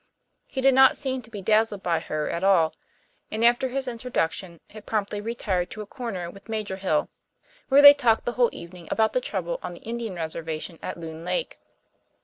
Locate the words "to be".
1.21-1.43